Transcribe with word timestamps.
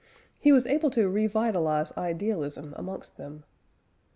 He 0.39 0.51
was 0.51 0.65
able 0.65 0.89
to 0.89 1.07
re 1.07 1.27
vitalise 1.27 1.95
idealism 1.95 2.73
amongst 2.75 3.17
them. 3.17 3.43